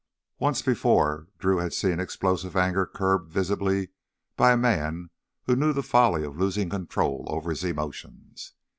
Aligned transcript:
Once 0.39 0.63
before 0.63 1.27
Drew 1.37 1.57
had 1.59 1.73
seen 1.73 1.99
explosive 1.99 2.55
anger 2.57 2.87
curbed 2.87 3.29
visibly 3.31 3.89
by 4.35 4.51
a 4.53 4.57
man 4.57 5.11
who 5.43 5.55
knew 5.55 5.73
the 5.73 5.83
folly 5.83 6.23
of 6.23 6.39
losing 6.39 6.69
control 6.71 7.23
over 7.29 7.51
his 7.51 7.63
emotions. 7.63 8.55